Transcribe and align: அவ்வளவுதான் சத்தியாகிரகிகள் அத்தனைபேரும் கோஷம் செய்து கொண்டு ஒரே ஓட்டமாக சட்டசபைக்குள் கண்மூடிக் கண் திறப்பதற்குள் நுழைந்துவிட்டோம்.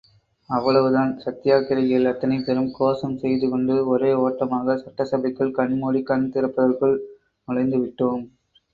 அவ்வளவுதான் 0.49 1.11
சத்தியாகிரகிகள் 1.25 2.09
அத்தனைபேரும் 2.11 2.71
கோஷம் 2.79 3.15
செய்து 3.17 3.49
கொண்டு 3.49 3.75
ஒரே 3.87 4.11
ஓட்டமாக 4.23 4.79
சட்டசபைக்குள் 4.83 5.55
கண்மூடிக் 5.61 6.09
கண் 6.11 6.29
திறப்பதற்குள் 6.33 6.97
நுழைந்துவிட்டோம். 7.47 8.23